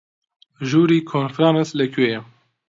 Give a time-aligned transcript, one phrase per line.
[0.67, 2.21] ژووری کۆنفرانس لەکوێیە؟